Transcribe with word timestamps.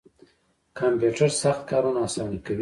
کمپیوټر 0.79 1.29
سخت 1.41 1.61
کارونه 1.71 1.99
اسانه 2.07 2.37
کوي 2.45 2.59